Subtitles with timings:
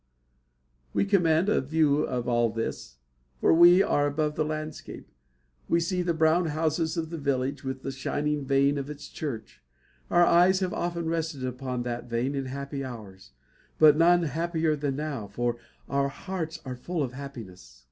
[0.95, 2.97] We command a view of all this,
[3.39, 5.07] for we are above the landscape.
[5.69, 9.61] We see the brown houses of the village, with the shining vane of its church.
[10.09, 13.33] Our eyes have often rested upon that vane in happy hours,
[13.77, 17.79] but none happier than now, for our hearts are full of happiness.